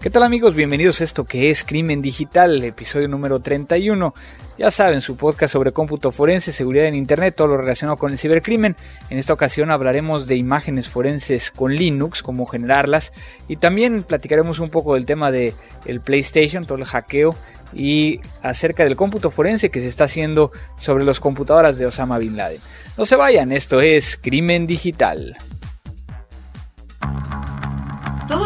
[0.00, 0.54] ¿Qué tal amigos?
[0.54, 4.14] Bienvenidos a esto que es Crimen Digital, episodio número 31.
[4.56, 8.18] Ya saben, su podcast sobre cómputo forense, seguridad en Internet, todo lo relacionado con el
[8.18, 8.76] cibercrimen.
[9.10, 13.12] En esta ocasión hablaremos de imágenes forenses con Linux, cómo generarlas,
[13.46, 15.52] y también platicaremos un poco del tema de
[15.84, 17.36] el PlayStation, todo el hackeo,
[17.74, 22.38] y acerca del cómputo forense que se está haciendo sobre las computadoras de Osama Bin
[22.38, 22.60] Laden.
[22.96, 25.36] No se vayan, esto es Crimen Digital.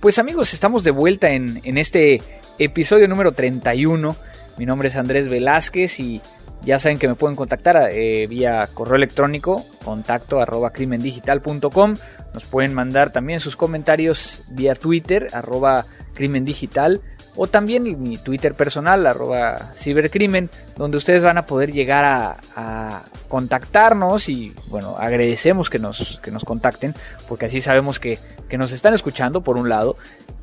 [0.00, 2.22] Pues amigos, estamos de vuelta en, este
[2.60, 4.14] episodio número 31.
[4.56, 6.22] Mi nombre es Andrés Velázquez y
[6.64, 11.96] ya saben que me pueden contactar eh, vía correo electrónico, contacto arroba crimendigital.com.
[12.32, 17.00] Nos pueden mandar también sus comentarios vía Twitter, arroba crimendigital
[17.36, 22.04] o también mi Twitter personal, arroba cibercrimen, donde ustedes van a poder llegar
[22.56, 26.94] a, contactarnos y bueno, agradecemos que nos, que nos contacten,
[27.28, 29.96] porque así sabemos que, que nos están escuchando por un lado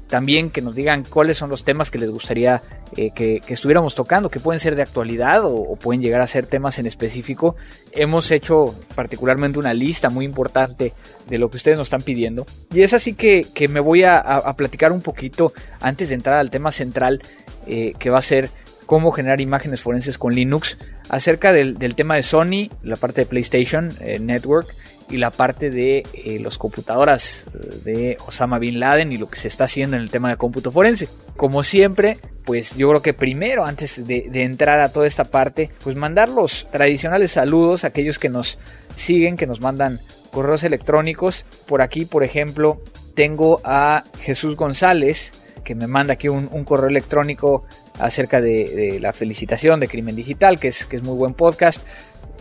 [0.07, 2.61] también que nos digan cuáles son los temas que les gustaría
[2.95, 6.79] eh, que, estuviéramos tocando, que pueden ser de actualidad o, pueden llegar a ser temas
[6.79, 7.55] en específico.
[7.91, 10.93] Hemos hecho particularmente una lista muy importante
[11.27, 12.45] de lo que ustedes nos están pidiendo.
[12.71, 16.71] Y es así que, me voy a, platicar un poquito antes de entrar al tema
[16.71, 17.21] central,
[17.67, 18.49] eh, que va a ser
[18.85, 20.77] cómo generar imágenes forenses con Linux,
[21.09, 24.67] acerca del, tema de Sony, la parte de PlayStation eh, Network
[25.09, 29.39] y la parte de eh, las computadoras eh, de Osama Bin Laden y lo que
[29.39, 31.07] se está haciendo en el tema de cómputo forense.
[31.35, 35.95] Como siempre, pues yo creo que primero, antes de, entrar a toda esta parte, pues
[35.95, 38.57] mandar los tradicionales saludos a aquellos que nos
[38.95, 39.99] siguen, que nos mandan
[40.31, 41.45] correos electrónicos.
[41.65, 42.81] Por aquí, por ejemplo,
[43.15, 45.31] tengo a Jesús González,
[45.63, 47.65] que me manda aquí un, correo electrónico
[47.99, 51.85] acerca de, la felicitación de Crimen Digital, que es, que es muy buen podcast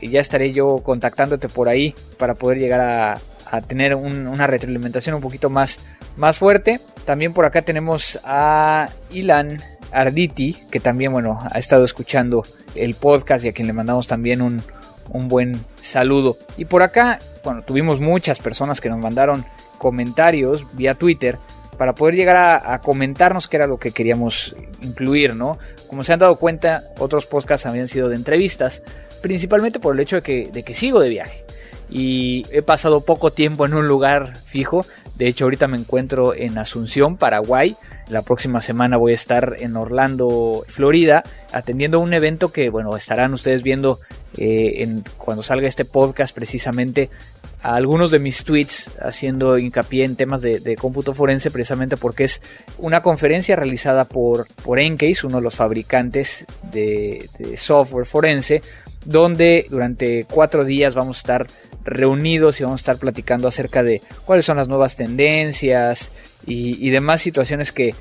[0.04, 2.80] y ya estaré yo contactándote por ahí para poder llegar
[3.50, 5.78] a, tener una retroalimentación un poquito más,
[6.16, 6.80] más fuerte.
[7.06, 9.62] También por acá tenemos a Ilan
[9.92, 12.44] Arditi, que también bueno, ha estado escuchando
[12.74, 14.62] el podcast y a quien le mandamos también un,
[15.08, 16.36] buen saludo.
[16.58, 19.46] Y por acá, bueno, tuvimos muchas personas que nos mandaron
[19.78, 21.38] comentarios vía Twitter
[21.78, 25.58] para poder llegar a, a, comentarnos qué era lo que queríamos incluir, ¿no?
[25.88, 28.82] Como se han dado cuenta, otros podcasts habían sido de entrevistas,
[29.24, 31.46] principalmente por el hecho de que, de que sigo de viaje
[31.88, 34.84] y he pasado poco tiempo en un lugar fijo.
[35.16, 37.74] De hecho, ahorita me encuentro en Asunción, Paraguay.
[38.08, 43.32] La próxima semana voy a estar en Orlando, Florida, atendiendo un evento que, bueno, estarán
[43.32, 43.98] ustedes viendo
[44.36, 44.86] eh,
[45.16, 47.08] cuando salga este podcast precisamente
[47.62, 52.42] a algunos de mis tweets haciendo hincapié en temas de, cómputo forense precisamente porque es
[52.76, 58.60] una conferencia realizada por, por Encase, uno de los fabricantes de, de software forense,
[59.04, 61.46] donde durante cuatro días vamos a estar
[61.84, 66.10] reunidos y vamos a estar platicando acerca de cuáles son las nuevas tendencias
[66.46, 67.94] y, demás situaciones que,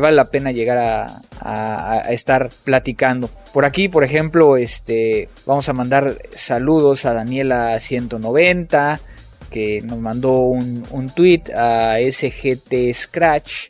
[0.00, 3.28] vale la pena llegar a, estar platicando.
[3.52, 9.00] Por aquí, por ejemplo, este, vamos a mandar saludos a Daniela 190
[9.50, 13.68] que nos mandó un, un tweet a SGT Scratch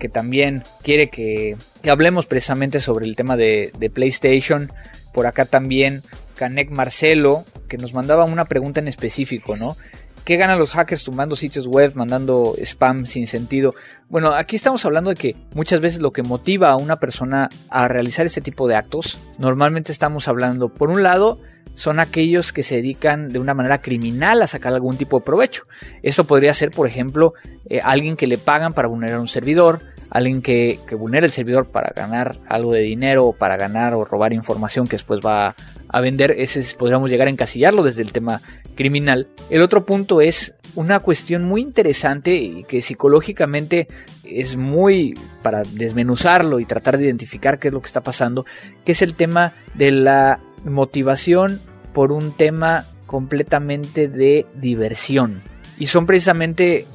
[0.00, 1.56] que también quiere que,
[1.88, 4.72] hablemos precisamente sobre el tema de PlayStation.
[5.12, 6.02] Por acá también
[6.40, 9.76] Canek Marcelo, que nos mandaba una pregunta en específico, ¿no?
[10.24, 13.74] ¿Qué ganan los hackers tumbando sitios web, mandando spam sin sentido?
[14.08, 17.88] Bueno, aquí estamos hablando de que muchas veces lo que motiva a una persona a
[17.88, 21.40] realizar este tipo de actos, normalmente estamos hablando, por un lado,
[21.74, 25.64] son aquellos que se dedican de una manera criminal a sacar algún tipo de provecho.
[26.02, 27.34] Esto podría ser, por ejemplo,
[27.68, 31.66] eh, alguien que le pagan para vulnerar un servidor, alguien que, que vulnera el servidor
[31.66, 35.54] para ganar algo de dinero para ganar o robar información que después va
[35.92, 38.40] a vender, ese podríamos llegar a encasillarlo desde el tema
[38.74, 39.28] criminal.
[39.50, 43.88] El otro punto es una cuestión muy interesante y que psicológicamente
[44.24, 48.46] es muy para desmenuzarlo y tratar de identificar qué es lo que está pasando,
[48.84, 51.60] que es el tema de la motivación
[51.92, 55.42] por un tema completamente de diversión.
[55.78, 56.86] Y son precisamente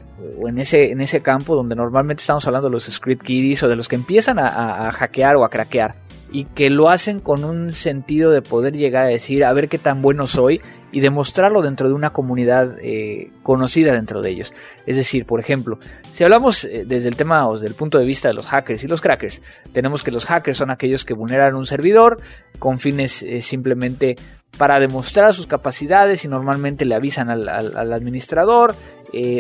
[0.48, 3.76] en ese, en ese campo donde normalmente estamos hablando de los script kiddies o de
[3.76, 6.05] los que empiezan a, a hackear o a craquear
[6.36, 9.78] y que lo hacen con un sentido de poder llegar a decir a ver qué
[9.78, 10.60] tan bueno soy
[10.92, 14.54] y demostrarlo dentro de una comunidad eh, conocida dentro de ellos.
[14.86, 15.80] Es decir, por ejemplo,
[16.12, 18.84] si hablamos eh, desde el tema o desde el punto de vista de los hackers
[18.84, 19.42] y los crackers,
[19.72, 22.20] tenemos que los hackers son aquellos que vulneran un servidor
[22.60, 24.18] con fines eh, simplemente
[24.58, 27.48] para demostrar sus capacidades y normalmente le avisan al,
[27.94, 28.76] administrador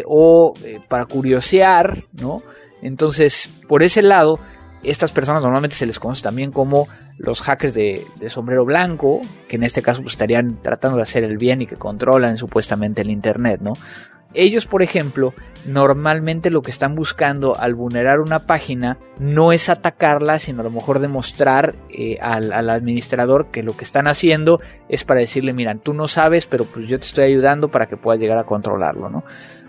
[0.06, 0.54] o
[0.88, 2.42] para curiosear, ¿no?
[2.82, 4.40] Entonces, por ese lado,
[4.86, 6.88] estas personas normalmente se les conoce también como
[7.18, 11.38] los hackers de, sombrero blanco, que en este caso pues, estarían tratando de hacer el
[11.38, 13.74] bien y que controlan supuestamente el Internet, ¿no?
[14.34, 15.34] Ellos, por ejemplo,
[15.66, 20.72] normalmente lo que están buscando al vulnerar una página no es atacarla, sino a lo
[20.72, 24.60] mejor demostrar eh, al, administrador que lo que están haciendo
[24.90, 27.96] es para decirle, mira, tú no sabes, pero pues yo te estoy ayudando para que
[27.96, 29.24] puedas llegar a controlarlo, ¿no?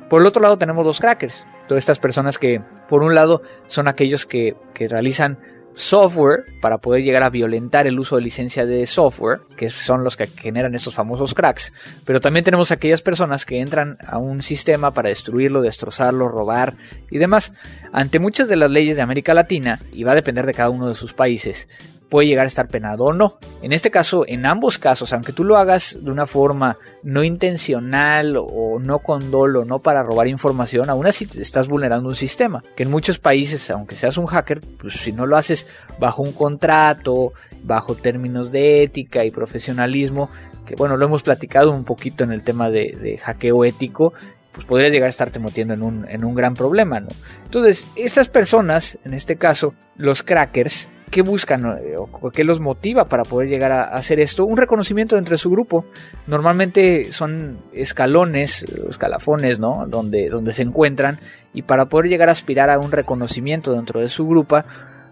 [0.09, 3.89] Por el otro lado tenemos los crackers, todas estas personas que por un lado son
[3.89, 5.39] aquellos que, que realizan
[5.77, 10.17] software para poder llegar a violentar el uso de licencia de software, que son los
[10.17, 11.73] que generan estos famosos cracks.
[12.05, 16.75] Pero también tenemos aquellas personas que entran a un sistema para destruirlo, destrozarlo, robar
[17.11, 17.53] y demás.
[17.93, 20.89] Ante muchas de las leyes de América Latina, y va a depender de cada uno
[20.89, 21.69] de sus países,
[22.09, 23.39] puede llegar a estar penado o no.
[23.63, 28.37] En este caso, en ambos casos, aunque tú lo hagas de una forma no intencional
[28.37, 32.63] o no con dolo, no para robar información, aún así estás vulnerando un sistema.
[32.77, 35.67] Que en muchos países, aunque seas un hacker, pues si no lo haces
[35.99, 37.33] bajo un contrato,
[37.63, 40.31] bajo términos de ética y profesionalismo,
[40.67, 44.13] que bueno, lo hemos platicado un poquito en el tema de, de hackeo ético,
[44.53, 47.09] pues podrías llegar a estarte metiendo en un, en un gran problema, ¿no?
[47.45, 51.65] Entonces, estas personas, en este caso, los crackers, ¿Qué buscan
[51.97, 54.45] o qué los motiva para poder llegar a hacer esto?
[54.45, 55.85] Un reconocimiento dentro de su grupo.
[56.27, 59.87] Normalmente son escalones, escalafones, ¿no?
[59.87, 61.19] Donde, donde se encuentran
[61.55, 64.63] y para poder llegar a aspirar a un reconocimiento dentro de su grupo,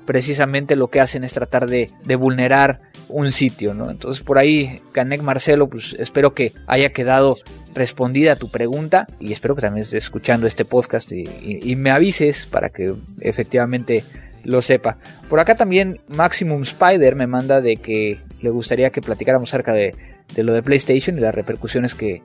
[0.05, 3.91] precisamente lo que hacen es tratar de, vulnerar un sitio, ¿no?
[3.91, 7.37] Entonces por ahí, Canek Marcelo, pues espero que haya quedado
[7.75, 12.69] respondida tu pregunta y espero que también estés escuchando este podcast y me avises para
[12.69, 14.05] que efectivamente
[14.45, 14.99] lo sepa.
[15.29, 19.95] Por acá también Maximum Spider me manda de que le gustaría que platicáramos acerca de,
[20.37, 22.23] lo de PlayStation y las repercusiones que,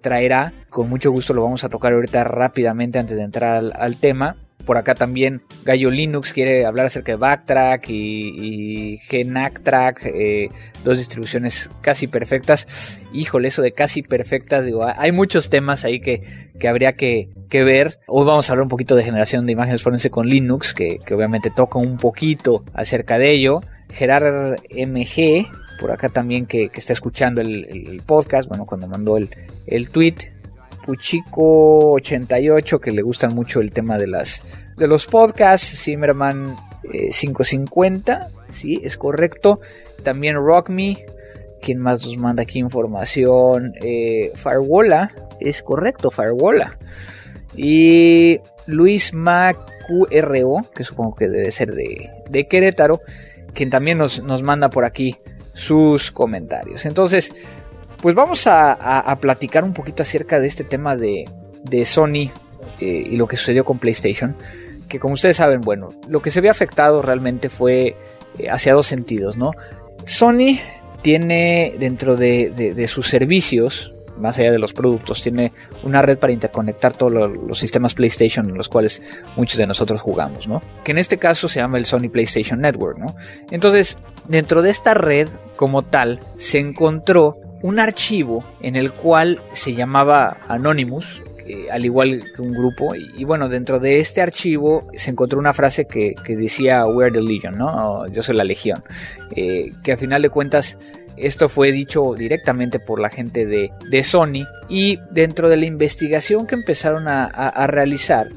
[0.00, 0.52] traerá.
[0.68, 4.36] Con mucho gusto lo vamos a tocar ahorita rápidamente antes de entrar al tema.
[4.64, 9.00] Por acá también Gallo Linux quiere hablar acerca de Backtrack y, y
[10.04, 10.48] eh,
[10.84, 13.00] dos distribuciones casi perfectas.
[13.12, 16.22] Híjole, eso de casi perfectas, digo, hay muchos temas ahí que,
[16.58, 17.98] que habría que, ver.
[18.06, 21.50] Hoy vamos a hablar un poquito de generación de imágenes forense con Linux, que, obviamente
[21.50, 23.60] toca un poquito acerca de ello.
[23.90, 25.46] Gerard MG,
[25.80, 29.30] por acá también que, está escuchando el, podcast, bueno, cuando mandó el,
[29.66, 30.16] el tweet,
[30.90, 34.42] Puchico88, que le gustan mucho el tema de las
[34.76, 39.60] de los podcasts, Zimmerman 550, eh, sí, es correcto.
[40.02, 41.04] También Rock Me,
[41.60, 44.32] quien más nos manda aquí información, eh,
[45.38, 46.76] es correcto, Farwola.
[47.56, 53.00] Y Luis MacQRO, que supongo que debe ser de, de Querétaro,
[53.52, 55.18] quien también nos, nos manda por aquí
[55.52, 56.86] sus comentarios.
[56.86, 57.34] Entonces,
[58.00, 61.26] pues vamos a, platicar un poquito acerca de este tema de,
[61.84, 62.30] Sony
[62.80, 64.36] eh, y lo que sucedió con PlayStation.
[64.88, 67.96] Que como ustedes saben, bueno, lo que se ve afectado realmente fue
[68.38, 69.52] eh, hacia dos sentidos, ¿no?
[70.04, 70.58] Sony
[71.02, 75.52] tiene dentro de, sus servicios, más allá de los productos, tiene
[75.82, 79.02] una red para interconectar todos los, sistemas PlayStation en los cuales
[79.36, 80.62] muchos de nosotros jugamos, ¿no?
[80.84, 83.14] Que en este caso se llama el Sony PlayStation Network, ¿no?
[83.50, 89.74] Entonces, dentro de esta red como tal, se encontró un archivo en el cual se
[89.74, 91.22] llamaba Anonymous,
[91.70, 92.94] al igual que un grupo.
[92.94, 97.58] Y, bueno, dentro de este archivo se encontró una frase que, decía We're the Legion,
[97.58, 98.06] ¿no?
[98.08, 98.82] yo soy la Legión.
[99.34, 100.78] Eh, que a final de cuentas
[101.16, 104.46] esto fue dicho directamente por la gente de, Sony.
[104.68, 108.28] Y dentro de la investigación que empezaron a realizar,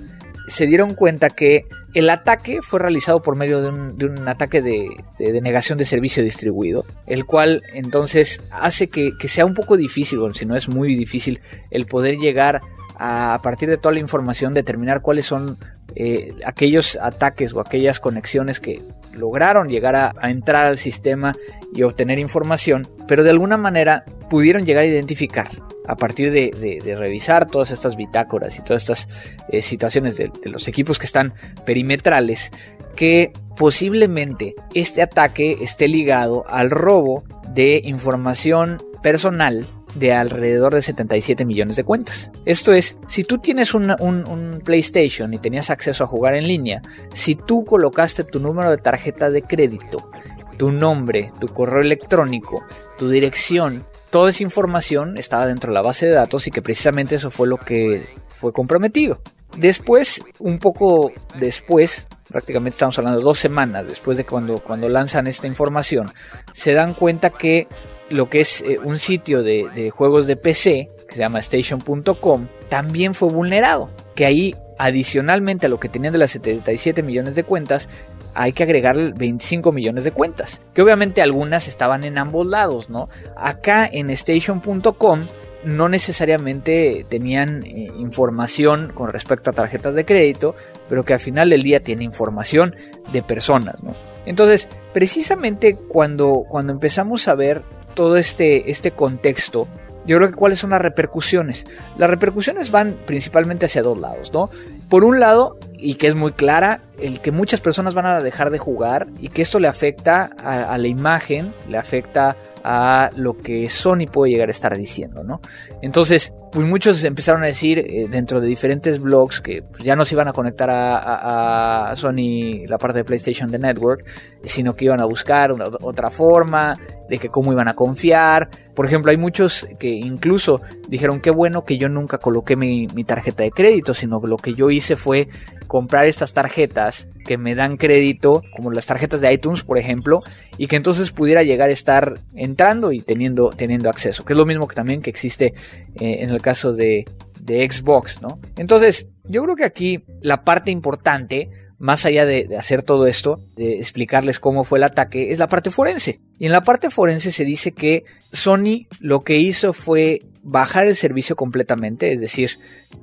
[0.47, 5.77] se dieron cuenta que el ataque fue realizado por medio de un, ataque de, denegación
[5.77, 10.55] de servicio distribuido, el cual entonces hace que, sea un poco difícil, o si no
[10.55, 12.61] es muy difícil, el poder llegar
[12.95, 15.57] a, a partir de toda la información, determinar cuáles son
[15.95, 18.81] eh, aquellos ataques o aquellas conexiones que
[19.13, 21.33] lograron llegar a, entrar al sistema
[21.73, 25.49] y obtener información, pero de alguna manera pudieron llegar a identificar
[25.85, 29.09] a partir de, revisar todas estas bitácoras y todas estas
[29.49, 31.33] eh, situaciones de, los equipos que están
[31.65, 32.51] perimetrales,
[32.95, 41.45] que posiblemente este ataque esté ligado al robo de información personal de alrededor de 77
[41.45, 42.31] millones de cuentas.
[42.45, 46.81] Esto es, si tú tienes un, PlayStation y tenías acceso a jugar en línea,
[47.13, 50.09] si tú colocaste tu número de tarjeta de crédito,
[50.57, 52.63] tu nombre, tu correo electrónico,
[52.97, 57.15] tu dirección toda esa información estaba dentro de la base de datos y que precisamente
[57.15, 59.19] eso fue lo que fue comprometido.
[59.57, 65.47] Después, un poco después, prácticamente estamos hablando dos semanas después de cuando, cuando lanzan esta
[65.47, 66.11] información,
[66.53, 67.67] se dan cuenta que
[68.13, 73.13] lo que es eh, un sitio de, juegos de PC, que se llama station.com, también
[73.13, 73.89] fue vulnerado.
[74.15, 77.89] Que ahí, adicionalmente a lo que tenían de las 77 millones de cuentas,
[78.35, 80.61] hay que agregar 25 millones de cuentas.
[80.73, 83.09] Que obviamente algunas estaban en ambos lados, ¿no?
[83.35, 85.25] Acá en station.com
[85.63, 90.55] no necesariamente tenían eh, información con respecto a tarjetas de crédito,
[90.89, 92.75] pero que al final del día tiene información
[93.11, 93.95] de personas, ¿no?
[94.25, 97.61] Entonces, precisamente cuando, cuando empezamos a ver
[97.93, 99.67] todo este, este contexto,
[100.05, 101.65] yo creo que cuáles son las repercusiones.
[101.97, 104.49] Las repercusiones van principalmente hacia dos lados, ¿no?
[104.89, 108.49] Por un lado, y que es muy clara, el que muchas personas van a dejar
[108.49, 113.37] de jugar y que esto le afecta a, a la imagen, le afecta a lo
[113.37, 115.41] que Sony puede llegar a estar diciendo, ¿no?
[115.81, 120.05] Entonces, pues muchos empezaron a decir eh, dentro de diferentes blogs que pues, ya no
[120.05, 124.05] se iban a conectar a, Sony la parte de PlayStation de Network,
[124.43, 125.51] sino que iban a buscar
[125.81, 126.75] otra forma,
[127.09, 128.49] de que cómo iban a confiar.
[128.75, 133.43] Por ejemplo, hay muchos que incluso dijeron qué bueno que yo nunca coloqué mi, tarjeta
[133.43, 135.27] de crédito, sino que lo que yo hice fue
[135.67, 140.21] comprar estas tarjetas que me dan crédito, como las tarjetas de iTunes, por ejemplo,
[140.57, 144.45] y que entonces pudiera llegar a estar entrando y teniendo, teniendo acceso, que es lo
[144.45, 145.53] mismo que también que existe
[145.99, 147.05] eh, en el caso de,
[147.39, 148.39] de Xbox, ¿no?
[148.57, 151.49] Entonces, yo creo que aquí la parte importante
[151.83, 155.69] más allá de, hacer todo esto, de explicarles cómo fue el ataque, es la parte
[155.69, 156.21] forense.
[156.39, 160.95] Y en la parte forense se dice que Sony lo que hizo fue bajar el
[160.95, 162.51] servicio completamente, es decir,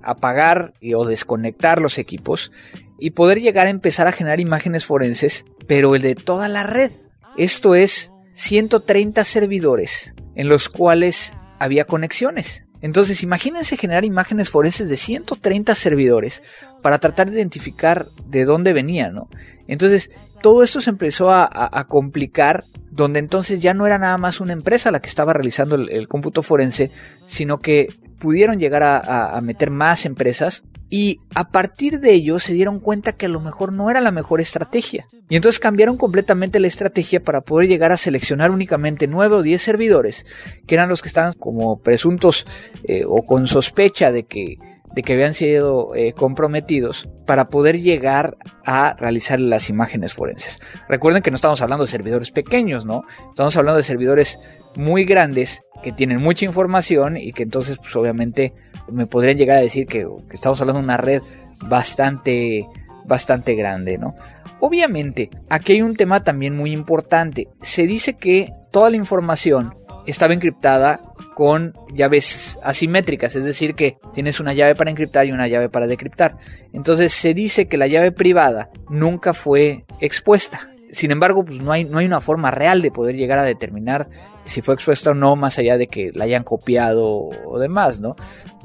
[0.02, 2.52] apagar o desconectar los equipos
[2.98, 6.90] y poder llegar a empezar a generar imágenes forenses, pero el de toda la red.
[7.36, 12.64] Esto es 130 servidores en los cuales había conexiones.
[12.82, 16.42] Entonces, imagínense generar imágenes forenses de 130 servidores
[16.82, 19.28] para tratar de identificar de dónde venía, ¿no?
[19.66, 20.10] Entonces,
[20.40, 24.90] todo esto se empezó a, complicar, donde entonces ya no era nada más una empresa
[24.90, 26.90] la que estaba realizando el, cómputo forense,
[27.26, 32.80] sino que pudieron llegar a, meter más empresas y a partir de ello se dieron
[32.80, 35.06] cuenta que a lo mejor no era la mejor estrategia.
[35.28, 39.62] Y entonces cambiaron completamente la estrategia para poder llegar a seleccionar únicamente 9 o 10
[39.62, 40.26] servidores,
[40.66, 42.44] que eran los que estaban como presuntos
[42.84, 44.58] eh, o con sospecha de que
[44.94, 50.60] de que habían sido eh, comprometidos para poder llegar a realizar las imágenes forenses.
[50.88, 53.02] Recuerden que no estamos hablando de servidores pequeños, ¿no?
[53.28, 54.38] Estamos hablando de servidores
[54.76, 58.52] muy grandes que tienen mucha información y que entonces pues obviamente
[58.90, 61.22] me podrían llegar a decir que, que estamos hablando de una red
[61.62, 62.66] bastante
[63.06, 64.14] bastante grande, ¿no?
[64.60, 67.48] Obviamente, aquí hay un tema también muy importante.
[67.60, 69.74] Se dice que toda la información
[70.10, 71.00] estaba encriptada
[71.34, 75.86] con llaves asimétricas, es decir, que tienes una llave para encriptar y una llave para
[75.86, 76.36] decriptar.
[76.72, 80.68] Entonces se dice que la llave privada nunca fue expuesta.
[80.90, 84.08] Sin embargo, pues no hay, no hay una forma real de poder llegar a determinar
[84.44, 88.16] si fue expuesta o no, más allá de que la hayan copiado o demás, ¿no?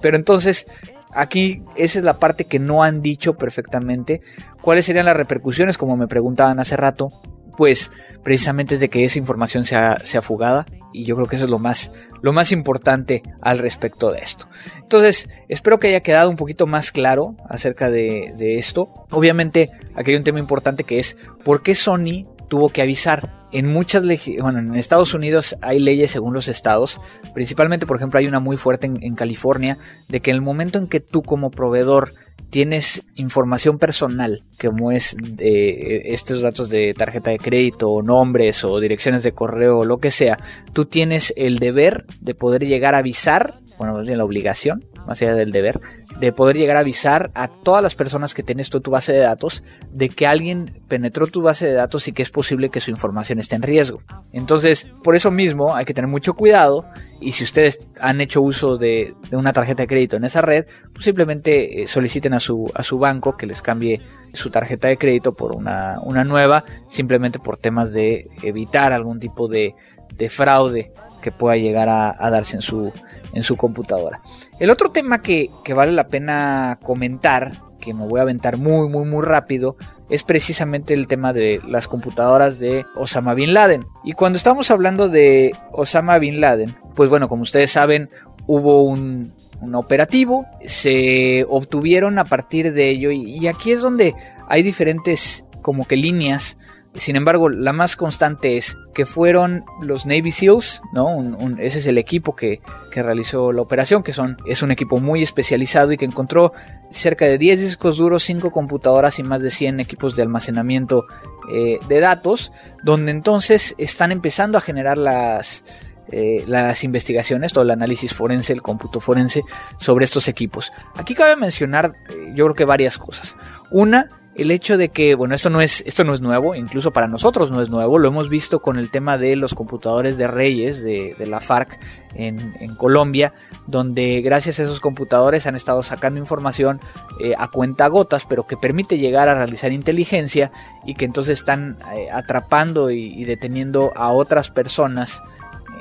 [0.02, 0.66] Pero entonces,
[1.14, 4.22] aquí esa es la parte que no han dicho perfectamente.
[4.62, 5.78] ¿Cuáles serían las repercusiones?
[5.78, 7.10] Como me preguntaban hace rato,
[7.58, 7.92] pues
[8.24, 11.52] precisamente es de que esa información sea, sea fugada y yo creo que eso es
[11.52, 14.48] lo más, lo más importante al respecto de esto.
[14.78, 18.90] Entonces, espero que haya quedado un poquito más claro acerca de, de esto.
[19.12, 23.45] Obviamente, aquí hay un tema importante que es por qué Sony tuvo que avisar.
[23.56, 24.04] En muchas
[24.42, 27.00] bueno, en Estados Unidos hay leyes según los estados,
[27.34, 29.78] principalmente por ejemplo hay una muy fuerte en, en California,
[30.10, 32.12] de que en el momento en que tú como proveedor
[32.50, 38.78] tienes información personal, como es eh, estos datos de tarjeta de crédito, o nombres o
[38.82, 40.38] direcciones de correo o lo que sea,
[40.74, 45.52] tú tienes el deber de poder llegar a avisar, bueno, la obligación, más allá del
[45.52, 45.80] deber,
[46.20, 49.20] de poder llegar a avisar a todas las personas que tienes tú tu base de
[49.20, 52.92] datos de que alguien penetró tu base de datos y que es posible que su
[52.92, 54.02] información esté en riesgo.
[54.32, 56.86] Entonces, por eso mismo hay que tener mucho cuidado
[57.20, 61.06] y si ustedes han hecho uso de, una tarjeta de crédito en esa red, pues
[61.06, 64.02] simplemente eh, soliciten a su, a su banco que les cambie
[64.34, 69.48] su tarjeta de crédito por una, una nueva, simplemente por temas de evitar algún tipo
[69.48, 69.76] de,
[70.14, 72.92] de fraude que pueda llegar a, a, darse en su,
[73.34, 74.22] en su computadora.
[74.60, 79.06] El otro tema que, vale la pena comentar, que me voy a aventar muy, muy,
[79.06, 79.76] muy rápido,
[80.10, 83.86] es precisamente el tema de las computadoras de Osama Bin Laden.
[84.04, 88.08] Y cuando estamos hablando de Osama Bin Laden, pues bueno, como ustedes saben,
[88.48, 94.16] hubo un, un operativo, se obtuvieron a partir de ello y aquí es donde
[94.48, 96.58] hay diferentes como que líneas
[96.96, 101.38] Sin embargo, la más constante es que fueron los Navy SEALs, ¿no?
[101.60, 102.62] ese es el equipo que,
[102.94, 106.54] realizó la operación, que son, es un equipo muy especializado y que encontró
[106.92, 111.06] cerca de 10 discos duros, 5 computadoras y más de 100 equipos de almacenamiento
[111.52, 115.66] eh, de datos, donde entonces están empezando a generar las,
[116.12, 119.44] eh, las investigaciones, todo el análisis forense, el cómputo forense
[119.78, 120.72] sobre estos equipos.
[120.96, 123.36] Aquí cabe mencionar, eh, yo creo que varias cosas.
[123.72, 127.08] Una, el hecho de que, bueno, esto no es, esto no es nuevo, incluso para
[127.08, 130.84] nosotros no es nuevo, lo hemos visto con el tema de los computadores de Reyes
[130.84, 131.80] de, la FARC
[132.15, 133.34] en, Colombia,
[133.65, 136.82] donde gracias a esos computadores han estado sacando información
[137.22, 140.51] eh, a cuenta gotas, pero que permite llegar a realizar inteligencia
[140.86, 145.22] y que entonces están eh, atrapando y deteniendo a otras personas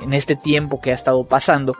[0.02, 1.76] en este tiempo que ha estado pasando.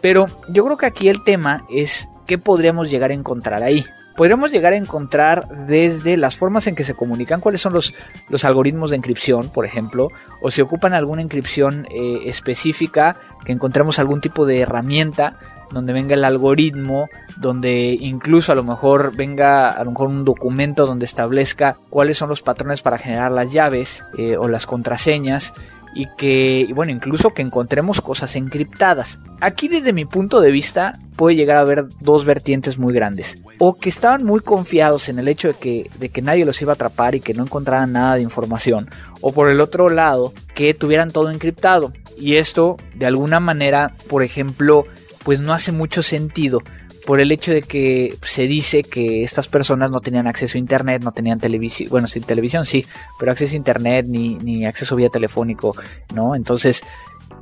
[0.00, 3.84] Pero yo creo que aquí el tema es qué podríamos llegar a encontrar ahí.
[4.16, 7.94] Podríamos llegar a encontrar desde las formas en que se comunican, cuáles son los,
[8.28, 10.08] los algoritmos de encripción, por ejemplo,
[10.40, 15.36] o si ocupan alguna encripción eh, específica, que encontremos algún tipo de herramienta
[15.70, 20.86] donde venga el algoritmo, donde incluso a lo mejor venga a lo mejor un documento
[20.86, 25.52] donde establezca cuáles son los patrones para generar las llaves eh, o las contraseñas
[25.94, 29.20] y que, bueno, incluso que encontremos cosas encriptadas.
[29.40, 33.42] Aquí desde mi punto de vista puede llegar a haber dos vertientes muy grandes.
[33.58, 36.72] O que estaban muy confiados en el hecho de que, de que nadie los iba
[36.72, 38.90] a atrapar y que no encontraran nada de información.
[39.20, 41.92] O por el otro lado, que tuvieran todo encriptado.
[42.18, 44.86] Y esto, de alguna manera, por ejemplo,
[45.24, 46.60] pues no hace mucho sentido
[47.06, 51.02] por el hecho de que se dice que estas personas no tenían acceso a internet,
[51.02, 52.84] no tenían televisión, bueno, sin televisión sí,
[53.18, 55.76] pero acceso a internet ni, ni acceso vía telefónico,
[56.14, 56.34] ¿no?
[56.34, 56.82] Entonces,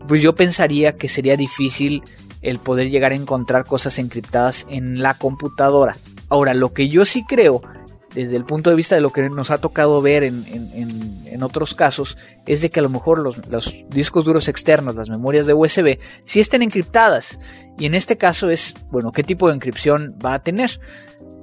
[0.09, 2.03] pues yo pensaría que sería difícil
[2.43, 5.97] el poder llegar a encontrar cosas encriptadas en la computadora.
[6.29, 7.63] Ahora, lo que yo sí creo
[8.15, 12.17] desde el punto de vista de lo que nos ha tocado ver en, otros casos,
[12.47, 16.39] es de que a lo mejor los, discos duros externos, las memorias de USB, sí
[16.39, 17.41] estén encriptadas.
[17.79, 20.79] Y en este caso es, bueno, ¿qué tipo de encripción va a tener?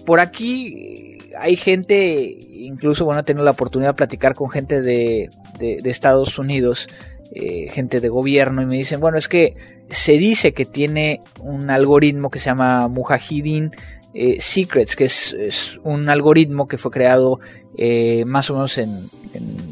[0.05, 5.29] Por aquí hay gente, incluso, bueno, he tenido la oportunidad de platicar con gente de,
[5.59, 6.87] Estados Unidos,
[7.35, 9.55] eh, gente de gobierno, y me dicen, bueno, es que
[9.89, 13.71] se dice que tiene un algoritmo que se llama Mujahideen
[14.13, 17.39] eh, Secrets, que es, un algoritmo que fue creado
[17.77, 19.09] eh, más o menos en,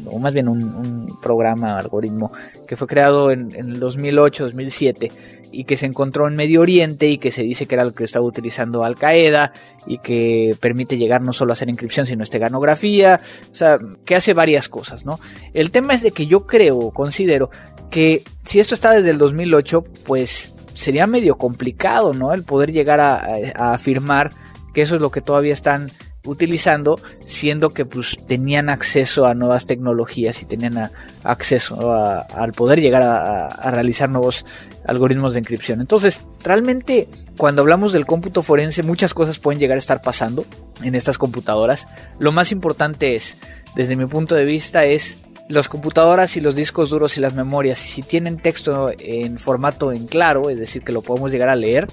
[0.06, 2.30] o más bien un, programa, algoritmo,
[2.66, 5.10] que fue creado en, el 2008-2007
[5.50, 8.04] y que se encontró en Medio Oriente y que se dice que era lo que
[8.04, 9.52] estaba utilizando Al Qaeda
[9.86, 13.20] y que permite llegar no solo a hacer encripción sino esteganografía,
[13.50, 15.18] o sea, que hace varias cosas, ¿no?
[15.54, 17.50] El tema es de que yo creo, considero
[17.90, 22.32] que si esto está desde el 2008, pues sería medio complicado, ¿no?
[22.32, 24.30] El poder llegar a, afirmar
[24.72, 25.90] que eso es lo que todavía están
[26.24, 30.90] utilizando, siendo que pues tenían acceso a nuevas tecnologías y tenían
[31.24, 34.44] acceso al poder llegar a, realizar nuevos
[34.86, 35.80] algoritmos de encripción.
[35.80, 40.44] Entonces, realmente cuando hablamos del cómputo forense, muchas cosas pueden llegar a estar pasando
[40.84, 41.88] en estas computadoras.
[42.20, 43.38] Lo más importante es,
[43.74, 47.78] desde mi punto de vista, es las computadoras y los discos duros y las memorias,
[47.78, 51.86] si tienen texto en formato en claro, es decir, que lo podemos llegar a leer,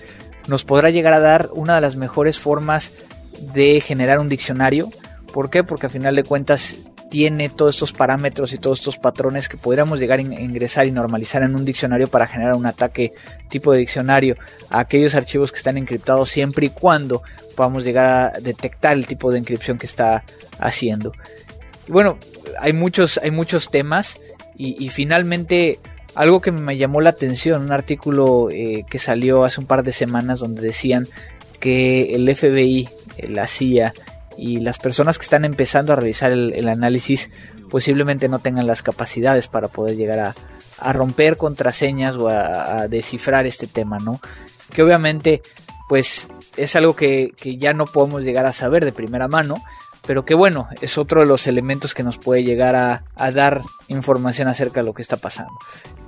[0.48, 2.94] nos podrá llegar a dar una de las mejores formas
[3.54, 4.90] de generar un diccionario.
[5.34, 5.64] ¿Por qué?
[5.64, 6.78] Porque a final de cuentas
[7.10, 11.44] tiene todos estos parámetros y todos estos patrones que podríamos llegar a ingresar y normalizar
[11.44, 13.14] en un diccionario para generar un ataque
[13.48, 14.36] tipo de diccionario
[14.70, 17.22] a aquellos archivos que están encriptados siempre y cuando
[17.56, 20.24] podamos llegar a detectar el tipo de encripción que está
[20.60, 21.14] haciendo
[21.88, 22.18] bueno,
[22.60, 24.20] hay muchos, hay muchos temas
[24.58, 25.80] y, finalmente
[26.16, 29.92] algo que me llamó la atención, un artículo eh, que salió hace un par de
[29.92, 31.08] semanas donde decían
[31.60, 33.94] que el FBI, eh, la CIA
[34.38, 37.30] y las personas que están empezando a realizar el, análisis
[37.70, 40.20] posiblemente no tengan las capacidades para poder llegar
[40.80, 44.20] a, romper contraseñas o a, descifrar este tema, ¿no?
[44.74, 45.42] Que obviamente
[45.90, 49.62] pues es algo que, que ya no podemos llegar a saber de primera mano,
[50.06, 54.48] pero que bueno, es otro de los elementos que nos puede llegar a, dar información
[54.48, 55.54] acerca de lo que está pasando.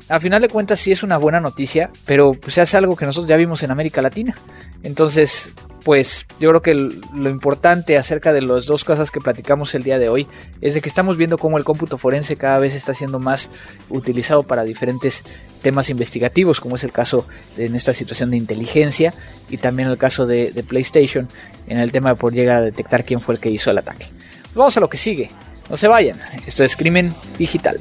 [0.09, 3.05] A final de cuentas sí es una buena noticia, pero pues se hace algo que
[3.05, 4.35] nosotros ya vimos en América Latina.
[4.83, 5.51] Entonces,
[5.83, 9.99] pues yo creo que lo importante acerca de las dos cosas que platicamos el día
[9.99, 10.27] de hoy
[10.61, 13.49] es de que estamos viendo cómo el cómputo forense cada vez está siendo más
[13.89, 15.23] utilizado para diferentes
[15.61, 17.25] temas investigativos, como es el caso
[17.57, 19.13] en esta situación de inteligencia
[19.49, 21.27] y también el caso de, PlayStation
[21.67, 24.07] en el tema de poder llegar a detectar quién fue el que hizo el ataque.
[24.55, 25.29] Vamos a lo que sigue.
[25.69, 26.17] No se vayan.
[26.45, 27.79] Esto es Crimen Digital.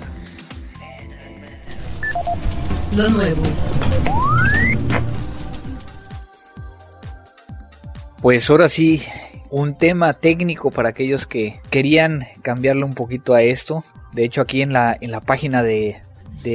[8.22, 9.02] Pues ahora sí,
[9.50, 13.84] un tema técnico para aquellos que querían cambiarle un poquito a esto.
[14.12, 16.00] De hecho, aquí en la, en la página de,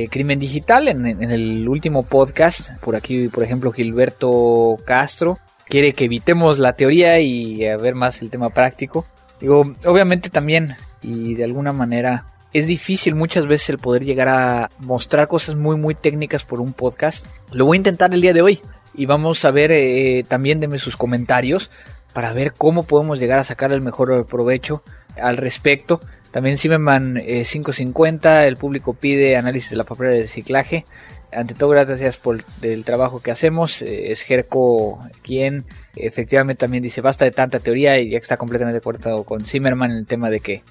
[0.09, 6.59] Crimen Digital, en, el último podcast, por aquí, por ejemplo, Gilberto Castro quiere que evitemos
[6.59, 9.05] la teoría y a ver más el tema práctico.
[9.39, 14.69] Digo, obviamente también, y de alguna manera, es difícil muchas veces el poder llegar a
[14.79, 17.25] mostrar cosas muy, muy técnicas por un podcast.
[17.53, 18.61] Lo voy a intentar el día de hoy
[18.93, 21.71] y vamos a ver eh, también de sus comentarios
[22.13, 24.83] para ver cómo podemos llegar a sacar el mejor provecho
[25.21, 26.01] al respecto.
[26.31, 30.85] También Zimmerman 550, eh, el público pide análisis de la papelera de reciclaje.
[31.33, 33.81] Ante todo, gracias por el trabajo que hacemos.
[33.81, 38.81] Eh, es Jerko quien efectivamente también dice basta de tanta teoría y ya está completamente
[38.81, 40.61] cortado con Zimmerman en el tema de que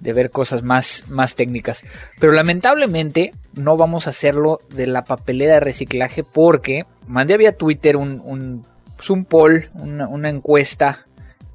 [0.00, 1.84] de ver cosas más, más técnicas.
[2.20, 7.96] Pero lamentablemente no vamos a hacerlo de la papelera de reciclaje porque mandé vía Twitter
[7.96, 8.62] un, un,
[8.96, 11.06] pues un poll, una, encuesta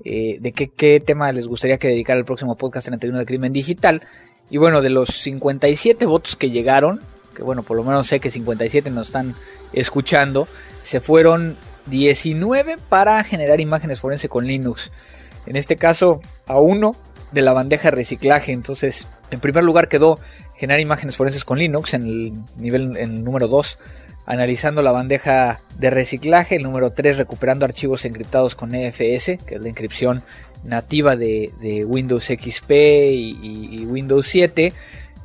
[0.03, 3.53] eh, de qué, qué, tema les gustaría que dedicara el próximo podcast 31 de Crimen
[3.53, 4.01] Digital.
[4.49, 7.01] Y bueno, de los 57 votos que llegaron,
[7.35, 9.33] que bueno, por lo menos sé que 57 nos están
[9.71, 10.47] escuchando,
[10.83, 14.91] se fueron 19 para generar imágenes forense con Linux.
[15.45, 16.91] En este caso, a uno
[17.31, 18.51] de la bandeja de reciclaje.
[18.51, 20.19] Entonces, en primer lugar quedó
[20.55, 23.77] generar imágenes forenses con Linux en el nivel en número 2,
[24.25, 26.55] analizando la bandeja de reciclaje.
[26.55, 30.23] El número 3, recuperando archivos encriptados con EFS, que es la inscripción
[30.63, 31.51] nativa de,
[31.87, 34.73] Windows XP y, Windows 7.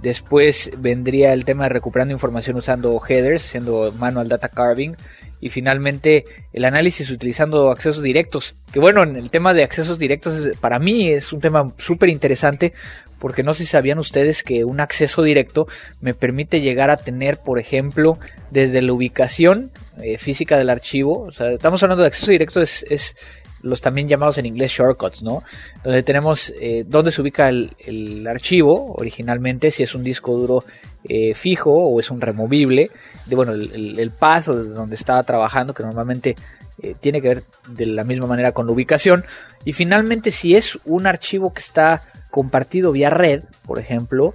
[0.01, 4.95] Después vendría el tema de recuperando información usando headers, haciendo manual data carving
[5.41, 8.55] y finalmente el análisis utilizando accesos directos.
[8.73, 12.73] Que bueno, en el tema de accesos directos para mí es un tema súper interesante
[13.19, 15.67] porque no sé si sabían ustedes que un acceso directo
[16.01, 18.19] me permite llegar a tener, por ejemplo,
[18.51, 19.71] desde la ubicación
[20.03, 21.23] eh, física del archivo.
[21.23, 23.17] O sea, estamos hablando de acceso directo, es, es
[23.63, 25.43] los también llamados en inglés shortcuts, ¿no?
[25.83, 30.65] Donde tenemos eh, dónde se ubica el, archivo originalmente, si es un disco duro
[31.05, 32.91] eh, fijo o es un removible,
[33.27, 36.37] de bueno, el, el, path donde estaba trabajando, que normalmente
[36.83, 39.25] eh, tiene que ver de la misma manera con la ubicación,
[39.65, 44.35] y finalmente si es un archivo que está compartido vía red, por ejemplo,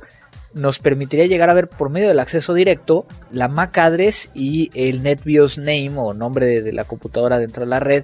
[0.53, 5.03] nos permitiría llegar a ver por medio del acceso directo la MAC address y el
[5.03, 8.03] NetBIOS name o nombre de la computadora dentro de la red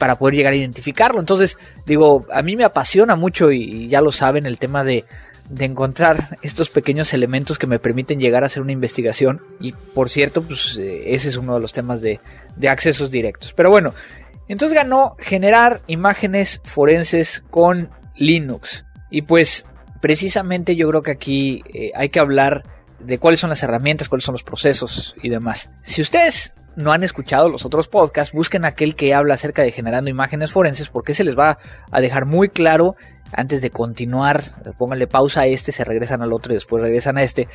[0.00, 1.20] para poder llegar a identificarlo.
[1.20, 5.04] Entonces, digo, a mí me apasiona mucho y, ya lo saben el tema de,
[5.58, 9.42] encontrar estos pequeños elementos que me permiten llegar a hacer una investigación.
[9.60, 12.18] Y por cierto, pues eh, ese es uno de los temas de,
[12.66, 13.52] accesos directos.
[13.52, 13.92] Pero bueno,
[14.48, 18.86] entonces ganó generar imágenes forenses con Linux.
[19.10, 19.66] Y pues
[20.00, 22.62] precisamente yo creo que aquí eh, hay que hablar
[23.00, 25.70] de cuáles son las herramientas, cuáles son los procesos y demás.
[25.82, 30.10] Si ustedes no han escuchado los otros podcasts, busquen aquel que habla acerca de generando
[30.10, 31.58] imágenes forenses porque se les va
[31.90, 32.96] a dejar muy claro
[33.32, 34.44] antes de continuar,
[34.76, 37.48] pónganle pausa a este, se regresan al otro y después regresan a este,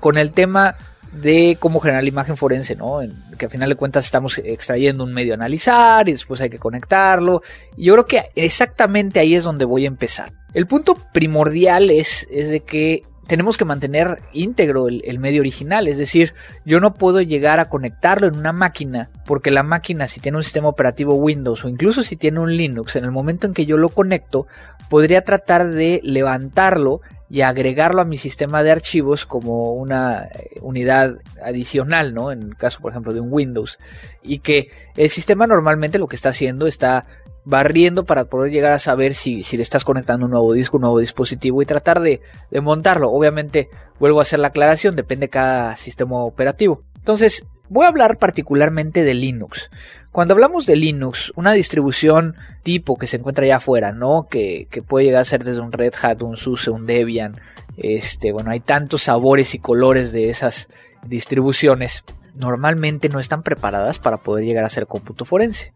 [0.00, 0.76] con el tema
[1.12, 3.00] de cómo generar la imagen forense, ¿no?
[3.36, 6.58] que al final de cuentas estamos extrayendo un medio a analizar y después hay que
[6.58, 7.42] conectarlo.
[7.76, 10.32] Y yo creo que exactamente ahí es donde voy a empezar.
[10.52, 15.86] El punto primordial es, es de que tenemos que mantener íntegro el, medio original.
[15.86, 20.18] Es decir, yo no puedo llegar a conectarlo en una máquina porque la máquina si
[20.18, 23.54] tiene un sistema operativo Windows o incluso si tiene un Linux, en el momento en
[23.54, 24.48] que yo lo conecto,
[24.88, 31.18] podría tratar de levantarlo y agregarlo a mi sistema de archivos como una eh, unidad
[31.42, 32.32] adicional, ¿no?
[32.32, 33.78] En el caso, por ejemplo, de un Windows.
[34.20, 37.06] Y que el sistema normalmente lo que está haciendo está
[37.44, 40.82] barriendo para poder llegar a saber si, si, le estás conectando un nuevo disco, un
[40.82, 43.10] nuevo dispositivo y tratar de, de, montarlo.
[43.10, 43.68] Obviamente,
[44.00, 46.82] vuelvo a hacer la aclaración, depende de cada sistema operativo.
[46.96, 49.70] Entonces, voy a hablar particularmente de Linux.
[50.12, 54.24] Cuando hablamos de Linux, una distribución tipo que se encuentra allá afuera, ¿no?
[54.28, 57.40] Que, que puede llegar a ser desde un Red Hat, un SUSE, un Debian.
[57.76, 60.68] Este, bueno, hay tantos sabores y colores de esas
[61.06, 65.72] distribuciones normalmente no están preparadas para poder llegar a ser cómputo forense.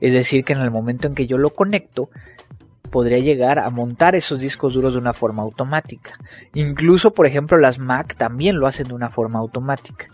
[0.00, 2.10] Es decir, que en el momento en que yo lo conecto,
[2.90, 6.18] podría llegar a montar esos discos duros de una forma automática.
[6.54, 10.06] Incluso, por ejemplo, las Mac también lo hacen de una forma automática.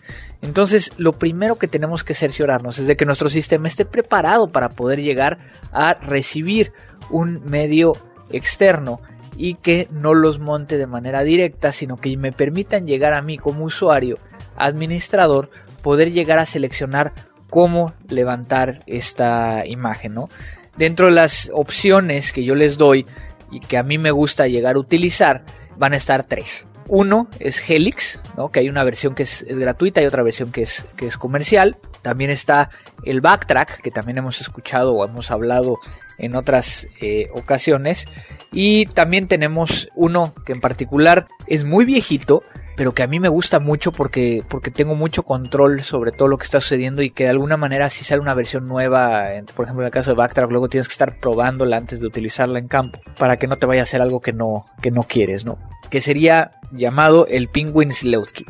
[0.43, 4.71] Entonces, lo primero que tenemos que cerciorarnos es de que nuestro sistema esté preparado para
[4.71, 5.39] poder llegar
[5.73, 6.73] a recibir
[7.11, 7.93] un medio
[8.31, 9.01] externo
[9.37, 13.39] y que no los monte de manera directa, sino que me permitan llegar a mí
[13.39, 14.19] como usuario,
[14.57, 15.51] administrador,
[15.83, 17.13] poder llegar a seleccionar
[17.49, 20.29] cómo levantar esta imagen, ¿no?
[20.77, 23.07] Dentro de las opciones que yo les doy
[23.51, 25.45] y que a mí me gusta llegar a utilizar,
[25.77, 26.67] van a estar tres.
[26.87, 28.21] Uno es Helix,
[28.53, 31.79] que hay una versión que es, gratuita y otra versión que es, que es comercial.
[32.03, 32.71] También está
[33.05, 35.79] el Backtrack, que también hemos escuchado o hemos hablado
[36.19, 38.07] en otras eh, ocasiones.
[38.53, 42.43] Y también tenemos uno que en particular es muy viejito,
[42.81, 46.39] pero que a mí me gusta mucho porque, porque tengo mucho control sobre todo lo
[46.39, 49.83] que está sucediendo y que de alguna manera si sale una versión nueva, por ejemplo
[49.83, 52.99] en el caso de Backtrack, luego tienes que estar probándola antes de utilizarla en campo
[53.19, 55.59] para que no te vaya a hacer algo que no, que no quieres, ¿no?
[55.91, 58.49] Que sería llamado el Penguin Sleuth Kit.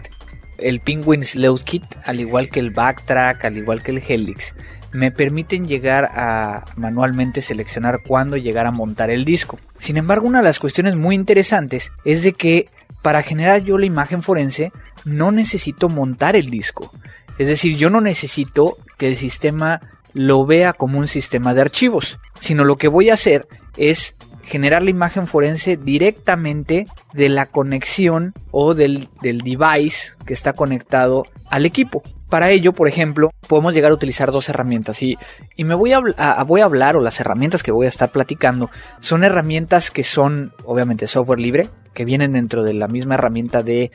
[0.59, 4.55] El Penguin Sleuth Kit, al igual que el Backtrack, al igual que el Helix,
[4.93, 9.59] me permiten llegar a manualmente seleccionar cuándo llegar a montar el disco.
[9.81, 12.69] Sin embargo, una de las cuestiones muy interesantes es de que
[13.03, 14.73] para generar yo la imagen forense
[15.05, 16.93] no necesito montar el disco.
[17.39, 19.81] Es decir, yo no necesito que el sistema
[20.13, 24.83] lo vea como un sistema de archivos, sino lo que voy a hacer es generar
[24.83, 32.03] la imagen forense directamente de la conexión o del, device que está conectado al equipo.
[32.31, 35.19] Para ello, por ejemplo, podemos llegar a utilizar dos herramientas y,
[35.57, 36.01] y me voy a,
[36.45, 40.53] voy a hablar o las herramientas que voy a estar platicando son herramientas que son
[40.65, 43.91] obviamente software libre, que vienen dentro de la misma herramienta de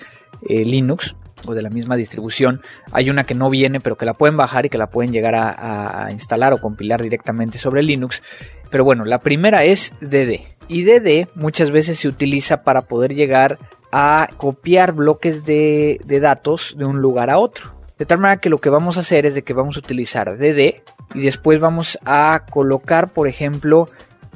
[0.50, 2.62] eh, Linux o de la misma distribución.
[2.92, 5.36] Hay una que no viene, pero que la pueden bajar y que la pueden llegar
[5.36, 8.22] a, instalar o compilar directamente sobre Linux.
[8.70, 10.42] Pero bueno, la primera es DD.
[10.68, 13.60] Y DD muchas veces se utiliza para poder llegar
[13.94, 17.75] a copiar bloques de, de datos de un lugar a otro.
[17.98, 20.38] De tal manera que lo que vamos a hacer es de que vamos a utilizar
[20.38, 20.82] DD
[21.14, 23.88] y después vamos a colocar, por ejemplo,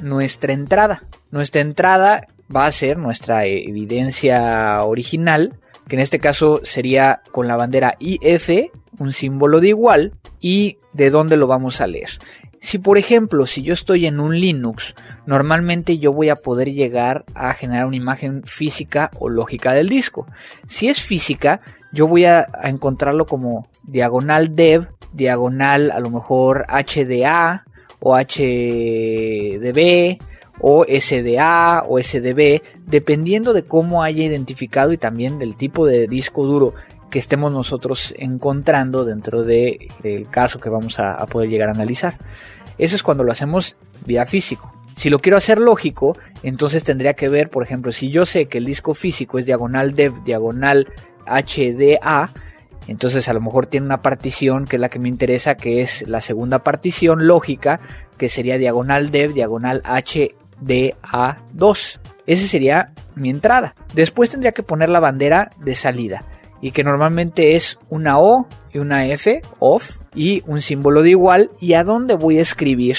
[0.02, 1.04] nuestra entrada.
[1.32, 7.58] Nuestra entrada va a ser nuestra evidencia original, que en este caso sería con la
[7.58, 8.50] bandera IF,
[8.98, 12.10] un símbolo de igual, y de dónde lo vamos a leer.
[12.62, 14.94] Si por ejemplo, si yo estoy en un Linux,
[15.26, 20.28] normalmente yo voy a poder llegar a generar una imagen física o lógica del disco.
[20.68, 27.66] Si es física, yo voy a, encontrarlo como diagonal dev, diagonal a lo mejor HDA
[28.00, 30.20] o HDB
[30.62, 36.46] o SDA o SDB, dependiendo de cómo haya identificado y también del tipo de disco
[36.46, 36.74] duro
[37.10, 42.18] que estemos nosotros encontrando dentro del caso que vamos a, poder llegar a analizar.
[42.78, 43.76] Eso es cuando lo hacemos
[44.06, 44.74] vía físico.
[44.96, 48.58] Si lo quiero hacer lógico, entonces tendría que ver, por ejemplo, si yo sé que
[48.58, 50.88] el disco físico es diagonal dev, diagonal
[51.30, 52.32] HDA,
[52.88, 56.08] entonces a lo mejor tiene una partición que es la que me interesa, que es
[56.08, 57.82] la segunda partición lógica,
[58.18, 62.00] que sería diagonal dev, diagonal HDA2.
[62.26, 63.76] Esa sería mi entrada.
[63.94, 66.26] Después tendría que poner la bandera de salida
[66.62, 71.52] y que normalmente es una O y una F, off, y un símbolo de igual,
[71.60, 72.98] y a dónde voy a escribir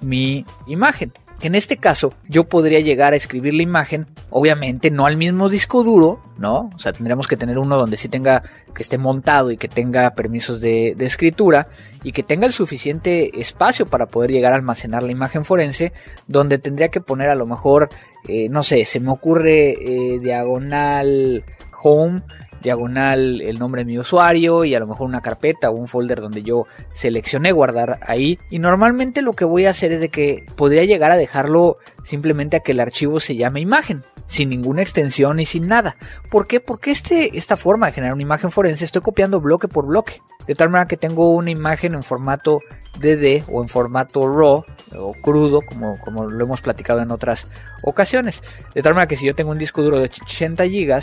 [0.00, 1.12] mi imagen.
[1.42, 5.82] En este caso, yo podría llegar a escribir la imagen, obviamente no al mismo disco
[5.82, 6.70] duro, ¿no?
[6.72, 10.14] O sea, tendríamos que tener uno donde sí tenga, que esté montado y que tenga
[10.14, 11.66] permisos de, escritura
[12.04, 15.92] y que tenga el suficiente espacio para poder llegar a almacenar la imagen forense,
[16.28, 17.88] donde tendría que poner a lo mejor,
[18.28, 21.44] eh, no sé, se me ocurre eh, diagonal
[21.82, 22.22] home
[22.62, 26.20] diagonal el nombre de mi usuario y a lo mejor una carpeta o un folder
[26.20, 28.38] donde yo seleccioné guardar ahí.
[28.50, 32.56] Y normalmente lo que voy a hacer es de que podría llegar a dejarlo simplemente
[32.56, 35.96] a que el archivo se llame imagen sin ninguna extensión y sin nada.
[36.30, 36.60] ¿Por qué?
[36.60, 40.22] Porque este, esta forma de generar una imagen forense estoy copiando bloque por bloque.
[40.46, 42.60] De tal manera que tengo una imagen en formato
[42.98, 44.64] DD o en formato RAW
[44.96, 47.46] o crudo, como, como lo hemos platicado en otras
[47.82, 48.42] ocasiones.
[48.74, 51.02] De tal manera que si yo tengo un disco duro de 80 GB,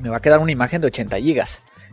[0.00, 1.44] me va a quedar una imagen de 80 GB.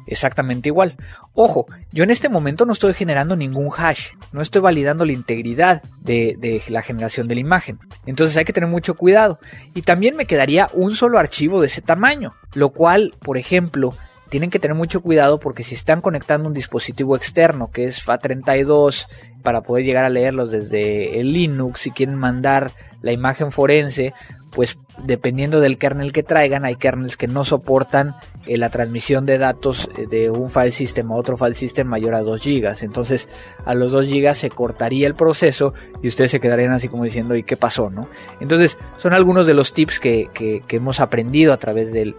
[0.05, 0.97] Exactamente igual.
[1.33, 5.81] Ojo, yo en este momento no estoy generando ningún hash, no estoy validando la integridad
[6.01, 7.79] de, de, la generación de la imagen.
[8.05, 9.39] Entonces hay que tener mucho cuidado.
[9.73, 13.95] Y también me quedaría un solo archivo de ese tamaño, lo cual, por ejemplo,
[14.33, 19.07] tienen que tener mucho cuidado porque si están conectando un dispositivo externo que es FAT32
[19.43, 22.71] para poder llegar a leerlos desde el Linux, si quieren mandar
[23.03, 24.13] la imagen forense,
[24.49, 29.37] pues dependiendo del kernel que traigan, hay kernels que no soportan eh, la transmisión de
[29.37, 32.73] datos eh, de un file system a otro file system mayor a 2 GB.
[32.81, 33.27] Entonces,
[33.65, 37.35] a los 2 GB se cortaría el proceso y ustedes se quedarían así como diciendo,
[37.35, 37.89] ¿y qué pasó?
[37.89, 38.07] ¿no?
[38.39, 42.15] Entonces, son algunos de los tips que, hemos aprendido a través del,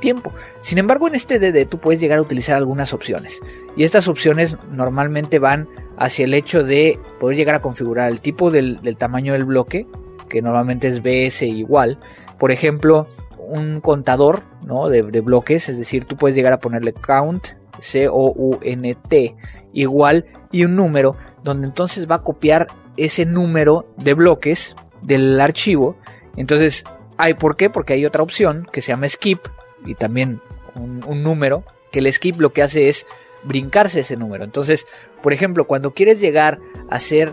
[0.00, 0.32] tiempo.
[0.60, 3.40] Sin embargo, en este DD tú puedes llegar a utilizar algunas opciones.
[3.76, 8.50] Y estas opciones normalmente van hacia el hecho de poder llegar a configurar el tipo
[8.50, 9.86] del tamaño del bloque,
[10.28, 11.98] que normalmente es BS igual.
[12.38, 13.08] Por ejemplo,
[13.38, 14.88] un contador ¿no?
[14.88, 17.48] de, bloques, es decir, tú puedes llegar a ponerle count,
[17.80, 19.36] C-O-U-N-T,
[19.72, 25.96] igual y un número, donde entonces va a copiar ese número de bloques del archivo.
[26.36, 26.84] Entonces,
[27.16, 27.70] hay ¿por qué?
[27.70, 29.40] Porque hay otra opción que se llama skip,
[29.84, 30.40] y también
[30.74, 33.06] un, un número, que el skip lo que hace es
[33.44, 34.44] brincarse ese número.
[34.44, 34.86] Entonces,
[35.22, 36.58] por ejemplo, cuando quieres llegar
[36.90, 37.32] a hacer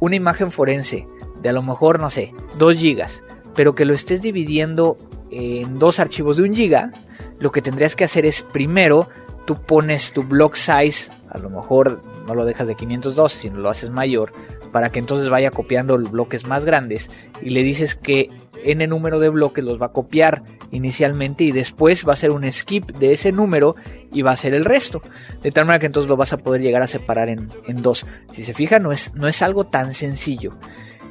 [0.00, 1.06] una imagen forense
[1.42, 3.22] de a lo mejor, no sé, 2 gigas,
[3.54, 4.96] pero que lo estés dividiendo
[5.30, 6.92] en dos archivos de 1 giga,
[7.38, 9.08] lo que tendrías que hacer es primero
[9.46, 13.70] tú pones tu block size, a lo mejor no lo dejas de 512, sino lo
[13.70, 14.32] haces mayor,
[14.72, 18.30] para que entonces vaya copiando los bloques más grandes y le dices que
[18.64, 22.50] n número de bloques los va a copiar inicialmente y después va a ser un
[22.52, 23.74] skip de ese número
[24.12, 25.00] y va a ser el resto.
[25.42, 27.48] De tal manera que entonces lo vas a poder llegar a separar en,
[27.82, 28.06] dos.
[28.30, 30.58] Si se fija, no es, no es algo tan sencillo.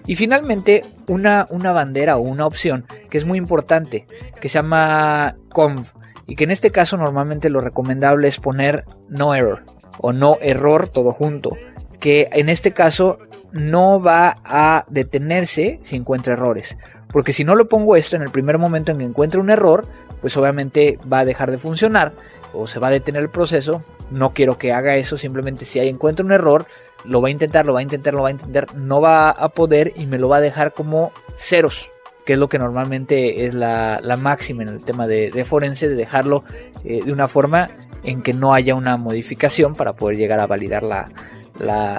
[0.08, 4.08] Y finalmente, una, una bandera o una opción que es muy importante,
[4.42, 5.86] que se llama conv,
[6.26, 9.64] y que en este caso normalmente lo recomendable es poner no error
[10.00, 11.58] o no error todo junto,
[12.00, 13.20] que en este caso
[13.52, 16.78] no va a detenerse si encuentra errores.
[17.12, 19.88] Porque si no lo pongo esto en el primer momento en que encuentre un error,
[20.22, 22.14] pues obviamente va a dejar de funcionar
[22.54, 23.82] o se va a detener el proceso.
[24.12, 26.66] No quiero que haga eso, simplemente si ahí encuentra un error,
[27.08, 29.48] lo va a intentar, lo va a intentar, lo va a intentar, no va a
[29.50, 31.92] poder y me lo va a dejar como ceros,
[32.26, 36.44] que es lo que normalmente es la, máxima en el tema de, forense, de dejarlo
[36.84, 37.72] eh, de una forma
[38.04, 41.10] en que no haya una modificación para poder llegar a validar la,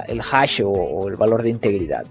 [0.06, 2.04] el hash o, el valor de integridad.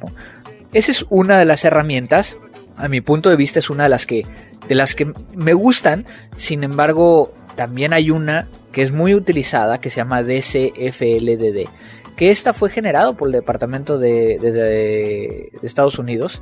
[0.74, 2.38] Esa es una de las herramientas.
[2.76, 4.26] A mi punto de vista es una de las que,
[4.68, 6.06] de las que me gustan.
[6.36, 11.68] Sin embargo, también hay una que es muy utilizada que se llama DCFLDD.
[12.18, 16.42] Que esta fue generado por el Departamento de, Estados Unidos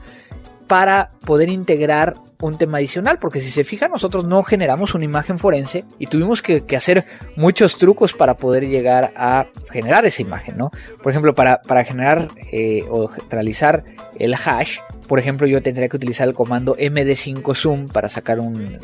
[0.67, 5.37] para poder integrar un tema adicional, porque si se fija nosotros no generamos una imagen
[5.37, 10.71] forense y tuvimos que, hacer muchos trucos para poder llegar a generar esa imagen, ¿no?
[11.03, 13.83] Por ejemplo, para, para generar eh, o realizar
[14.17, 18.79] el hash, por ejemplo, yo tendría que utilizar el comando md5 zoom para sacar un,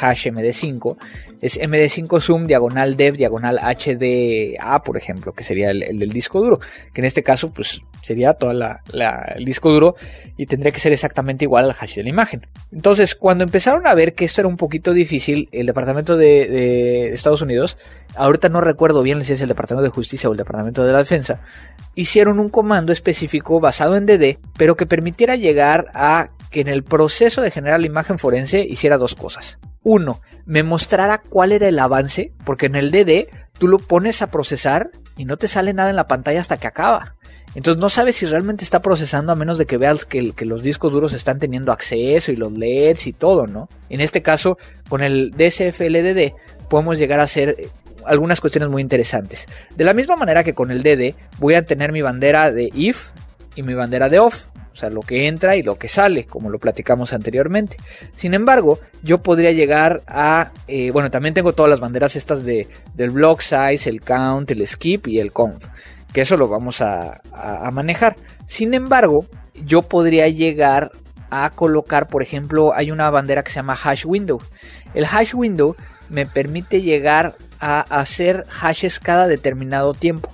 [0.00, 0.96] hash md5.
[1.40, 6.60] Es md5 zoom diagonal dev diagonal hda, por ejemplo, que sería el, del disco duro.
[6.92, 9.96] Que en este caso, pues sería todo el disco duro
[10.36, 12.46] y tendría que ser exactamente igual al hash de la imagen.
[12.70, 17.42] Entonces, cuando empezaron a ver que esto era un poquito difícil, el Departamento de, Estados
[17.42, 17.78] Unidos,
[18.14, 20.98] ahorita no recuerdo bien si es el Departamento de Justicia o el Departamento de la
[20.98, 21.40] Defensa,
[21.94, 26.84] hicieron un comando específico basado en DD, pero que permitiera llegar a que en el
[26.84, 29.58] proceso de generar la imagen forense hiciera dos cosas.
[29.82, 34.30] Uno, me mostrara cuál era el avance, porque en el DD tú lo pones a
[34.30, 37.16] procesar y no te sale nada en la pantalla hasta que acaba.
[37.54, 40.92] Entonces no sabes si realmente está procesando a menos de que veas que, los discos
[40.92, 43.68] duros están teniendo acceso y los LEDs y todo, ¿no?
[43.88, 46.34] En este caso, con el DSF-LDD
[46.68, 47.70] podemos llegar a hacer
[48.06, 49.46] algunas cuestiones muy interesantes.
[49.76, 53.10] De la misma manera que con el DD voy a tener mi bandera de if
[53.54, 54.46] y mi bandera de off.
[54.74, 57.76] O sea, lo que entra y lo que sale, como lo platicamos anteriormente.
[58.14, 60.50] Sin embargo, yo podría llegar a...
[60.66, 64.66] Eh, bueno, también tengo todas las banderas estas de, del block size, el count, el
[64.66, 65.66] skip y el conf
[66.14, 67.20] que eso lo vamos a,
[67.72, 68.14] manejar.
[68.46, 69.26] Sin embargo,
[69.66, 70.92] yo podría llegar
[71.28, 74.40] a colocar, por ejemplo, hay una bandera que se llama hash window.
[74.94, 75.74] El hash window
[76.08, 80.32] me permite llegar a hacer hashes cada determinado tiempo.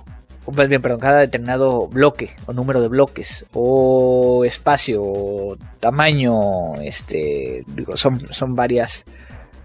[0.51, 6.75] Más bien, perdón, cada determinado bloque o número de bloques o espacio o tamaño.
[6.81, 7.63] Este,
[7.95, 9.05] son, son varias,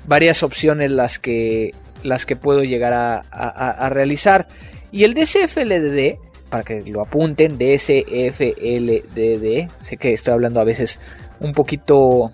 [0.06, 4.46] varias opciones las que, las que puedo llegar a realizar.
[4.92, 8.48] Y el DCFLDD, para que lo apunten, DCFLDD,
[9.82, 11.00] sé que estoy hablando a veces
[11.40, 12.30] un poquito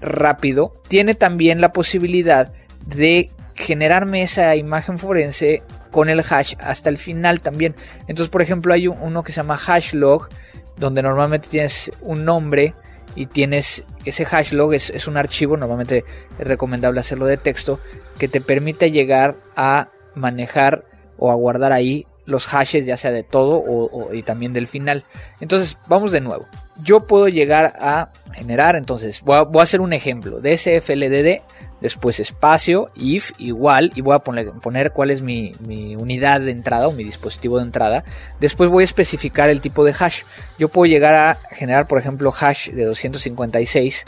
[0.00, 2.52] rápido, tiene también la posibilidad
[2.86, 7.74] de generarme esa imagen forense con el hash hasta el final también.
[8.06, 10.28] Entonces, por ejemplo, hay uno que se llama hashlog,
[10.76, 12.74] donde normalmente tienes un nombre
[13.14, 16.04] y tienes ese hashlog, es, es un archivo, normalmente
[16.38, 17.80] es recomendable hacerlo de texto,
[18.18, 20.84] que te permite llegar a manejar
[21.18, 25.04] o a guardar ahí los hashes ya sea de todo o, y también del final.
[25.40, 26.46] Entonces vamos de nuevo.
[26.82, 30.40] Yo puedo llegar a generar, entonces voy a, hacer un ejemplo.
[30.40, 31.42] DSFLDD,
[31.80, 36.88] después espacio, if igual, y voy a poner, cuál es mi, mi, unidad de entrada
[36.88, 38.04] o mi dispositivo de entrada.
[38.40, 40.22] Después voy a especificar el tipo de hash.
[40.58, 44.04] Yo puedo llegar a generar, por ejemplo, hash de 256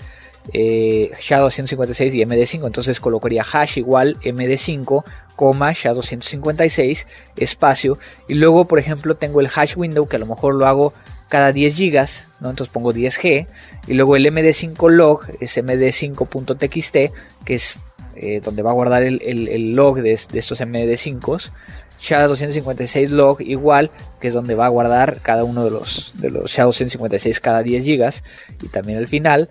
[0.53, 5.05] eh, SHA-256 y MD5, entonces colocaría hash igual MD5,
[5.37, 10.55] coma SHA-256, espacio, y luego por ejemplo tengo el hash window que a lo mejor
[10.55, 10.93] lo hago
[11.29, 12.51] cada 10 gigas, ¿no?
[12.51, 13.47] entonces pongo 10G,
[13.87, 17.13] y luego el MD5 log es MD5.txt,
[17.45, 17.79] que es
[18.17, 21.51] eh, donde va a guardar el, log de, estos MD5s,
[22.01, 26.57] SHA-256 log igual, que es donde va a guardar cada uno de los, de los
[26.57, 28.25] SHA-256 cada 10 gigas,
[28.63, 29.49] y también al final,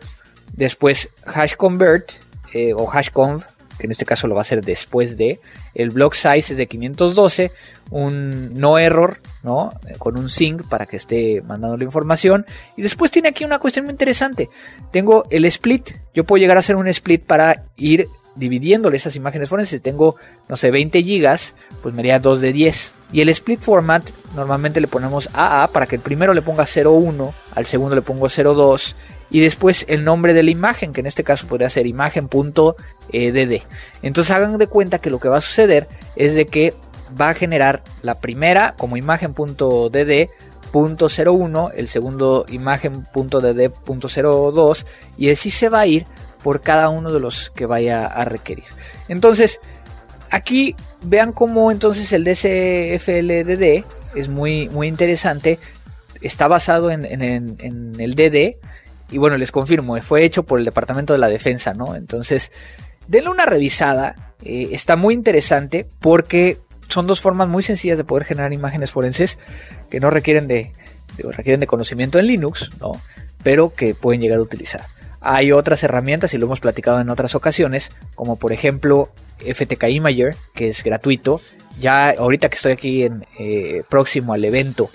[0.54, 2.12] Después hash convert
[2.54, 3.44] eh, o hashconv
[3.78, 5.40] que en este caso lo va a hacer después de.
[5.74, 7.51] El block size es de 512,
[7.91, 9.72] un no error, ¿no?
[9.97, 12.45] Con un sync para que esté mandando la información.
[12.78, 14.49] Y después tiene aquí una cuestión muy interesante.
[14.91, 15.91] Tengo el split.
[16.13, 19.80] Yo puedo llegar a hacer un split para ir dividiéndole esas imágenes forenses.
[19.80, 20.15] Si tengo,
[20.47, 22.95] no sé, 20 gigas, pues me haría 2 de 10.
[23.11, 27.34] Y el split format normalmente le ponemos AA para que el primero le ponga 01,
[27.55, 28.95] al segundo le pongo 02
[29.30, 33.62] y después el nombre de la imagen, que en este caso podría ser imagen.dd.
[34.02, 36.74] Entonces hagan de cuenta que lo que va a suceder es de que
[37.20, 40.30] va a generar la primera como imagen.dd
[40.72, 44.86] .01, el segundo imagen.dd.02
[45.18, 46.06] y así se va a ir
[46.44, 48.66] por cada uno de los que vaya a requerir.
[49.08, 49.60] Entonces,
[50.30, 53.84] aquí vean cómo entonces el DCFLDD
[54.16, 55.58] es muy, muy interesante.
[56.22, 58.56] Está basado en, el DD.
[59.12, 61.95] Y bueno, les confirmo, fue hecho por el Departamento de la Defensa, ¿no?
[61.95, 62.51] Entonces,
[63.07, 64.34] denle una revisada.
[64.43, 69.38] Eh, está muy interesante porque son dos formas muy sencillas de poder generar imágenes forenses
[69.89, 70.74] que no requieren de,
[71.18, 72.93] requieren de conocimiento en Linux, ¿no?
[73.43, 74.86] pero que pueden llegar a utilizar.
[75.22, 80.36] Hay otras herramientas y lo hemos platicado en otras ocasiones, como por ejemplo FTK Imager,
[80.53, 81.41] que es gratuito.
[81.78, 84.89] Ya ahorita que estoy aquí eh, próximo al evento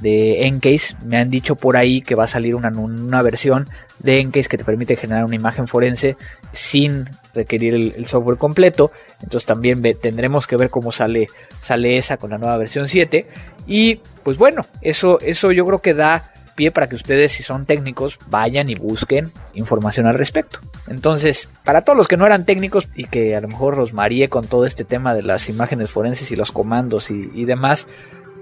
[0.00, 3.68] de Encase, me han dicho por ahí que va a salir una, una versión
[3.98, 6.16] de Encase que te permite generar una imagen forense
[6.52, 8.92] sin requerir el, software completo.
[9.22, 11.26] Entonces también tendremos que ver cómo sale,
[11.60, 13.26] sale esa con la nueva versión 7.
[13.66, 17.66] Y pues bueno, eso, eso yo creo que da pie para que ustedes, si son
[17.66, 20.58] técnicos, vayan y busquen información al respecto.
[20.88, 24.28] Entonces, para todos los que no eran técnicos y que a lo mejor los mareé
[24.28, 27.86] con todo este tema de las imágenes forenses y los comandos y demás,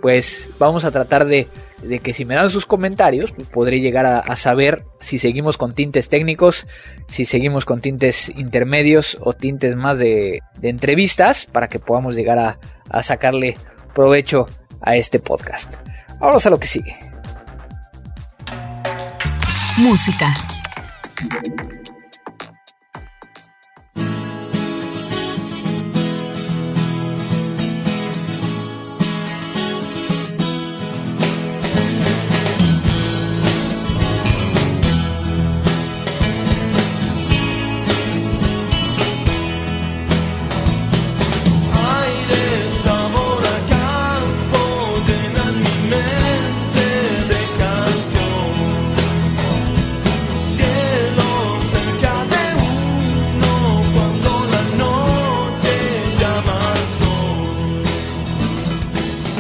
[0.05, 1.49] pues vamos a tratar de,
[2.03, 6.11] que si me dan sus comentarios, pues podré llegar a, saber si seguimos con tintes
[6.11, 6.67] técnicos,
[7.09, 13.03] si seguimos con tintes intermedios o tintes más de, entrevistas para que podamos llegar a,
[13.03, 13.57] sacarle
[13.95, 14.47] provecho
[14.83, 15.77] a este podcast.
[16.21, 16.95] Vamos a lo que sigue.
[19.79, 20.27] Música.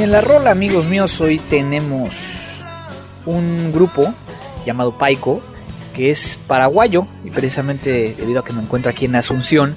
[0.04, 2.14] En la rola, amigos míos, hoy tenemos
[3.24, 4.12] un grupo
[4.66, 5.40] llamado Paico,
[5.96, 9.74] que es paraguayo, y precisamente debido a que me encuentro aquí en Asunción,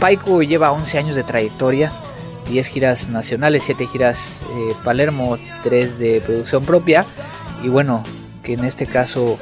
[0.00, 1.92] Paico lleva 11 años de trayectoria,
[2.50, 7.06] 10 giras nacionales, 7 giras eh, Palermo, 3 de producción propia,
[7.62, 8.02] y bueno,
[8.42, 9.38] que en este caso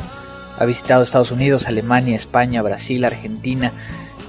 [0.58, 3.72] ha visitado Estados Unidos, Alemania, España, Brasil, Argentina,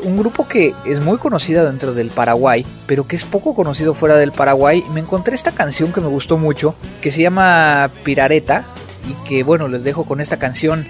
[0.04, 4.16] un grupo que es muy conocido dentro del Paraguay, pero que es poco conocido fuera
[4.16, 4.84] del Paraguay.
[4.94, 8.66] Me encontré esta canción que me gustó mucho, que se llama Pirareta,
[9.08, 10.86] y que bueno, les dejo con esta canción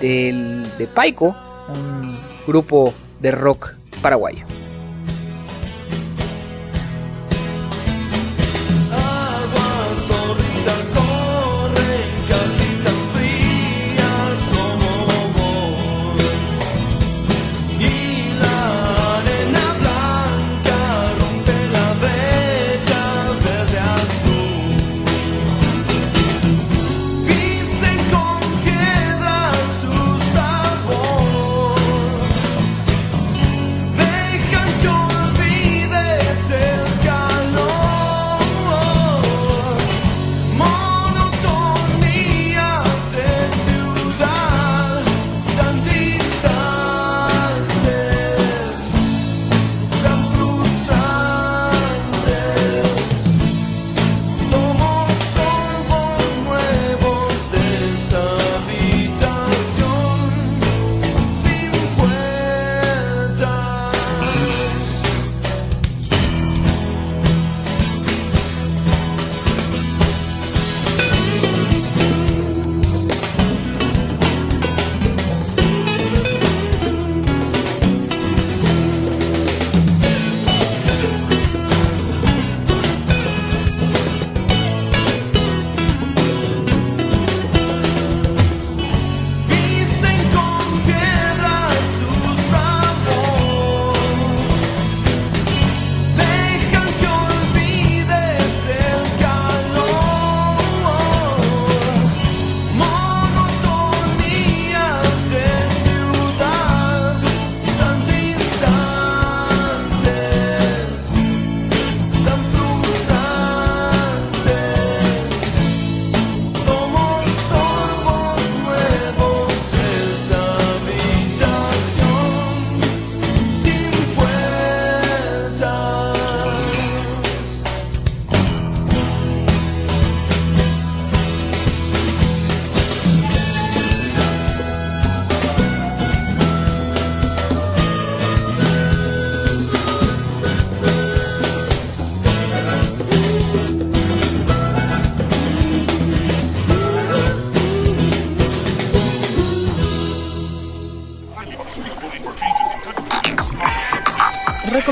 [0.00, 1.36] del, de Paico,
[1.68, 4.44] un grupo de rock paraguayo.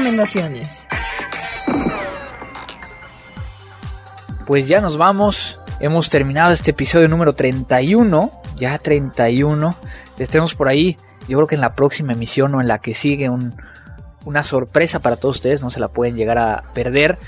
[0.04, 0.86] Recomendaciones.
[4.46, 5.62] Pues ya nos vamos.
[5.80, 8.30] Hemos terminado este episodio número 31.
[8.58, 9.74] Ya 31.
[10.18, 10.98] Les tenemos por ahí.
[11.26, 13.30] Yo creo que en la próxima emisión o en la que sigue
[14.26, 15.62] una sorpresa para todos ustedes.
[15.62, 17.18] No se la pueden llegar a perder.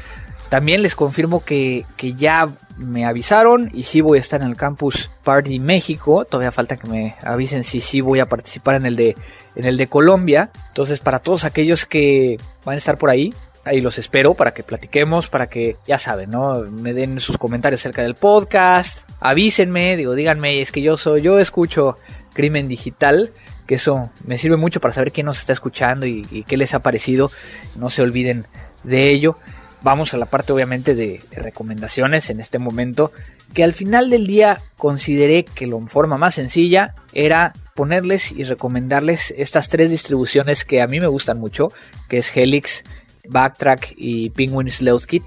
[0.49, 1.85] También les confirmo que,
[2.17, 6.25] ya me avisaron y sí voy a estar en el Campus Party México.
[6.25, 9.17] Todavía falta que me avisen si sí voy a participar en el de,
[9.57, 10.51] en el de Colombia.
[10.69, 13.35] Entonces, para todos aquellos que van a estar por ahí,
[13.65, 16.61] ahí los espero para que platiquemos, para que, ya saben, ¿no?
[16.63, 19.11] Me den sus comentarios acerca del podcast.
[19.19, 21.97] Avísenme, digo, díganme, es que yo soy, yo escucho
[22.35, 23.31] Crimen Digital
[23.67, 26.73] que eso me sirve mucho para saber quién nos está escuchando y, y, qué les
[26.73, 27.33] ha parecido.
[27.75, 28.47] No se olviden
[28.85, 29.39] de ello
[29.87, 33.13] vamos a la parte obviamente de, recomendaciones en este momento,
[33.55, 39.33] que al final del día consideré que la forma más sencilla era ponerles y recomendarles
[39.39, 41.69] estas tres distribuciones que a mí me gustan mucho,
[42.09, 42.83] que es Helix,
[43.29, 45.23] Backtrack y Penguin Sleuth Kit,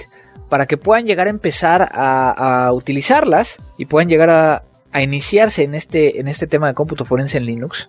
[0.50, 5.74] para que puedan llegar a empezar a, utilizarlas y puedan llegar a, a, iniciarse en
[5.74, 7.88] este, en este tema de cómputo forense en Linux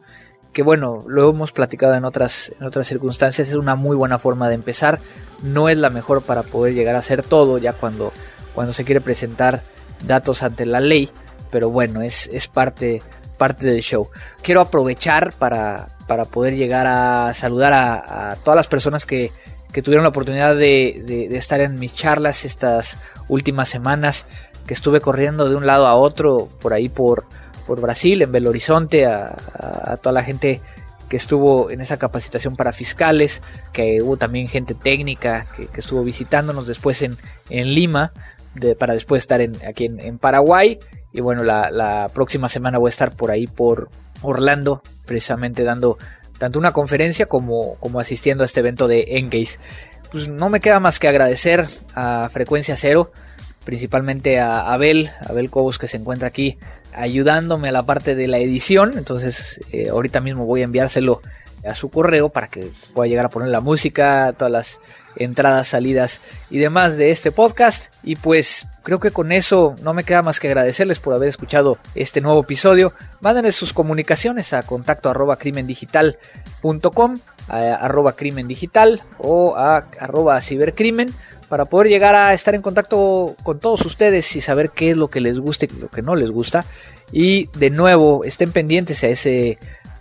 [0.53, 4.49] que bueno, lo hemos platicado en otras, en otras circunstancias, es una muy buena forma
[4.49, 4.99] de empezar.
[5.43, 8.13] No es la mejor para poder llegar a hacer todo ya cuando,
[8.55, 9.63] cuando se quiere presentar
[10.07, 11.11] datos ante la ley,
[11.51, 13.03] pero bueno, es, es parte,
[13.39, 14.09] parte del show.
[14.43, 19.31] Quiero aprovechar para, para poder llegar a saludar a, todas las personas que,
[19.73, 22.99] que tuvieron la oportunidad de, de, estar en mis charlas estas
[23.29, 24.27] últimas semanas,
[24.67, 27.25] que estuve corriendo de un lado a otro por ahí por
[27.67, 30.61] por Brasil, en Belo Horizonte, a, toda la gente
[31.09, 33.43] que estuvo en esa capacitación para fiscales,
[33.73, 37.17] que hubo también gente técnica que, estuvo visitándonos después en,
[37.49, 38.13] en Lima,
[38.79, 40.79] para después estar aquí en, Paraguay.
[41.13, 43.89] Y bueno, la, próxima semana voy a estar por ahí, por
[44.23, 45.99] Orlando, precisamente dando
[46.39, 49.59] tanto una conferencia como, como asistiendo a este evento de Engage.
[50.11, 53.13] Pues no me queda más que agradecer a Frecuencia Cero,
[53.65, 56.59] principalmente a Abel, Abel Cobos que se encuentra aquí
[56.95, 58.97] ayudándome a la parte de la edición.
[58.97, 61.21] Entonces, eh, ahorita mismo voy a enviárselo
[61.65, 64.81] a su correo para que pueda llegar a poner la música, todas las
[65.17, 66.21] entradas, salidas
[66.51, 67.95] y demás de este podcast.
[68.03, 71.79] Y pues creo que con eso no me queda más que agradecerles por haber escuchado
[71.95, 72.93] este nuevo episodio.
[73.21, 77.17] Mándenle sus comunicaciones a contacto arroba crimendigital.com,
[77.49, 81.13] arroba crimen digital o a arroba cibercrimen
[81.51, 85.09] para poder llegar a estar en contacto con todos ustedes y saber qué es lo
[85.09, 86.65] que les gusta y lo que no les gusta.
[87.11, 89.59] Y de nuevo, estén pendientes a ese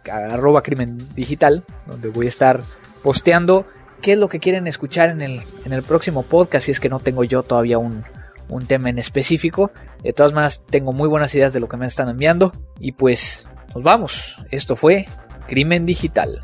[0.09, 2.63] arroba crimen digital, donde voy a estar
[3.01, 3.65] posteando
[3.99, 6.87] qué es lo que quieren escuchar en el, en el próximo podcast, si es que
[6.87, 8.05] no tengo yo todavía un,
[8.47, 9.71] un tema en específico.
[10.03, 12.51] De todas maneras, tengo muy buenas ideas de lo que me están enviando.
[12.79, 14.37] Y pues, nos vamos.
[14.51, 15.07] Esto fue
[15.47, 16.43] Crimen Digital.